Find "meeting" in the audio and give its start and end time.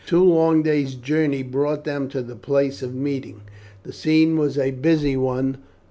2.95-3.41